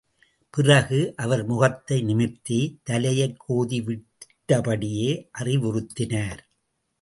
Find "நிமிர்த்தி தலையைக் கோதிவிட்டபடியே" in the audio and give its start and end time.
2.01-5.29